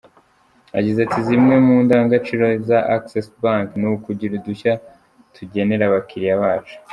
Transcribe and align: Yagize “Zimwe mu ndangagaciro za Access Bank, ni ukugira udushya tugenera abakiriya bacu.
Yagize 0.75 1.01
“Zimwe 1.27 1.55
mu 1.65 1.75
ndangagaciro 1.83 2.45
za 2.67 2.79
Access 2.95 3.27
Bank, 3.41 3.67
ni 3.79 3.87
ukugira 3.93 4.33
udushya 4.39 4.73
tugenera 5.35 5.83
abakiriya 5.85 6.41
bacu. 6.43 6.75